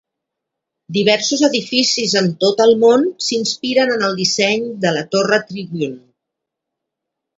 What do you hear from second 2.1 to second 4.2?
en tot el món s'inspiren en el